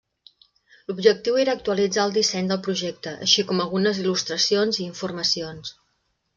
L'objectiu 0.87 1.37
era 1.43 1.53
actualitzar 1.57 2.07
el 2.09 2.15
disseny 2.15 2.49
del 2.53 2.61
projecte, 2.69 3.15
així 3.27 3.47
com 3.53 3.63
algunes 3.69 4.03
il·lustracions 4.05 4.83
i 4.85 4.85
informacions. 4.91 5.79